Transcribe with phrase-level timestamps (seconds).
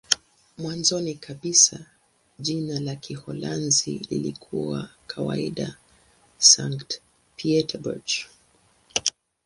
[0.57, 1.85] Mwanzoni kabisa
[2.39, 5.75] jina la Kiholanzi lilikuwa kawaida
[6.37, 8.25] "Sankt-Pieterburch".